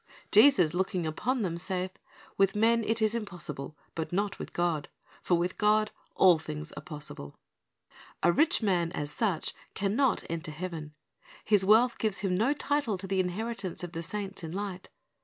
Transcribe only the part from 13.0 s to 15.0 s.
the inheritance of the saints in light.